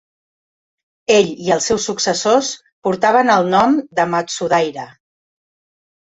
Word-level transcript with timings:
Ell 1.15 1.27
i 1.47 1.51
els 1.55 1.67
seus 1.71 1.83
successors 1.89 2.49
portaven 2.87 3.29
el 3.33 3.45
nom 3.55 3.75
de 3.99 4.05
Matsudaira. 4.15 4.87